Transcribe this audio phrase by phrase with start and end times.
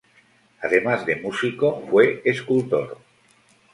[0.63, 2.97] Además de músico fue escultor.